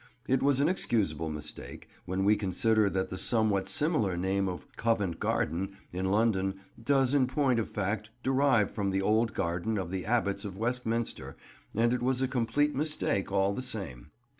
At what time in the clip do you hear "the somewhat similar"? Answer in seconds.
3.11-4.17